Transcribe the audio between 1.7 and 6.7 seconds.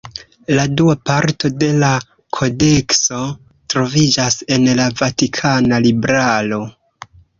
la kodekso troviĝas en la Vatikana libraro.